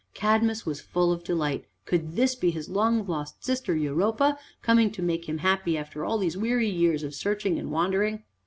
Cadmus 0.15 0.65
was 0.65 0.81
full 0.81 1.11
of 1.11 1.23
delight. 1.23 1.65
Could 1.85 2.15
this 2.15 2.33
be 2.33 2.49
his 2.49 2.69
long 2.69 3.05
lost 3.05 3.45
sister 3.45 3.75
Europa 3.75 4.39
coming 4.63 4.89
to 4.93 5.01
make 5.03 5.29
him 5.29 5.37
happy 5.37 5.77
after 5.77 6.03
all 6.03 6.17
these 6.17 6.35
weary 6.35 6.71
years 6.71 7.03
of 7.03 7.13
searching 7.13 7.59
and 7.59 7.69
wandering? 7.71 8.23